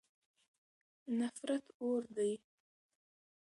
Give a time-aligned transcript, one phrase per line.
[1.19, 2.31] نفرت اور دی.